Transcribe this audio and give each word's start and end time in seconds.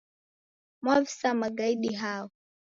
Mwavisa 0.81 1.29
magaidi 1.33 1.93
hao? 1.93 2.29